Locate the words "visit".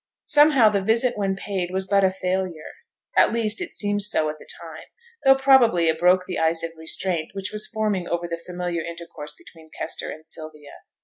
0.81-1.15